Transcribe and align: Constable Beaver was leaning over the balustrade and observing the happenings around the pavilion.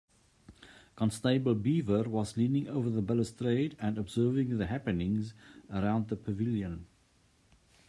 Constable 0.95 1.53
Beaver 1.53 2.09
was 2.09 2.35
leaning 2.35 2.67
over 2.67 2.89
the 2.89 3.03
balustrade 3.03 3.75
and 3.79 3.99
observing 3.99 4.57
the 4.57 4.65
happenings 4.65 5.35
around 5.69 6.07
the 6.07 6.15
pavilion. 6.15 6.87